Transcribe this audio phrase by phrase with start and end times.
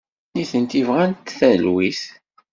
[0.33, 2.01] Nitenti bɣant talwit.